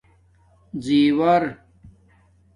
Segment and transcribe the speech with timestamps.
[0.83, 1.43] زیݸر